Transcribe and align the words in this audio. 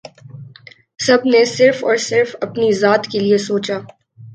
سب 0.99 1.25
نے 1.25 1.43
صرف 1.45 1.83
اور 1.83 1.95
صرف 1.99 2.35
اپنی 2.41 2.71
ذات 2.71 3.07
کے 3.11 3.19
لیئے 3.19 3.37
سوچا 3.37 3.79